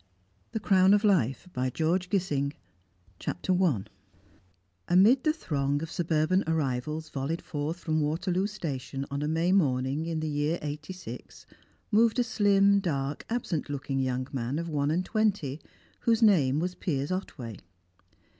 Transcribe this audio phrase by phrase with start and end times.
[0.51, 2.53] THE CROWN OF LIFE by George Gissing
[3.19, 3.83] CHAPTER I
[4.87, 10.07] Amid the throng of suburban arrivals volleyed forth from Waterloo Station on a May morning
[10.07, 11.45] in the year '86,
[11.91, 15.61] moved a slim, dark, absent looking young man of one and twenty,
[15.99, 17.57] whose name was Piers Otway.